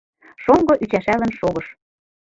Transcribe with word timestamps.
Шоҥго 0.43 0.73
ӱчашалын 0.83 1.31
шогыш 1.39 1.67